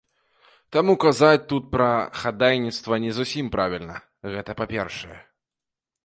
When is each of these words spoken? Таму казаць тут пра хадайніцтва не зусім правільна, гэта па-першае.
Таму 0.75 0.93
казаць 1.03 1.43
тут 1.51 1.63
пра 1.75 1.89
хадайніцтва 2.21 2.93
не 3.03 3.11
зусім 3.17 3.45
правільна, 3.57 3.97
гэта 4.37 4.51
па-першае. 4.63 5.19